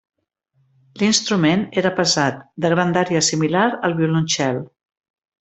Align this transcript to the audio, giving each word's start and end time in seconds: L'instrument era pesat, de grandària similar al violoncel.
L'instrument 1.01 1.65
era 1.81 1.91
pesat, 1.99 2.39
de 2.65 2.73
grandària 2.75 3.23
similar 3.29 3.67
al 3.91 3.95
violoncel. 4.01 4.61